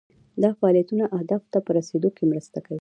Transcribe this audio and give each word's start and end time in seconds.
دا 0.43 0.49
فعالیتونه 0.59 1.03
اهدافو 1.17 1.47
ته 1.53 1.59
په 1.65 1.71
رسیدو 1.77 2.09
کې 2.15 2.23
مرسته 2.31 2.59
کوي. 2.65 2.79